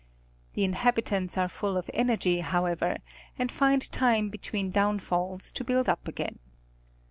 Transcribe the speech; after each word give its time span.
The 0.53 0.63
inhabitants 0.63 1.37
are 1.37 1.47
full 1.47 1.77
of 1.77 1.87
energy, 1.93 2.39
however, 2.39 2.97
and 3.37 3.51
find 3.51 3.83
time 3.91 4.29
between 4.29 4.71
downfalls 4.71 5.51
to 5.51 5.63
build 5.63 5.87
up 5.87 6.07
again. 6.07 6.39